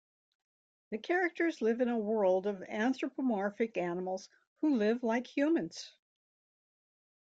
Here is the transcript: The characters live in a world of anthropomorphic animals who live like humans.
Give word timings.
The 0.89 0.97
characters 0.97 1.61
live 1.61 1.79
in 1.79 1.87
a 1.87 1.95
world 1.95 2.47
of 2.47 2.63
anthropomorphic 2.63 3.77
animals 3.77 4.29
who 4.61 4.75
live 4.77 5.03
like 5.03 5.27
humans. 5.27 5.91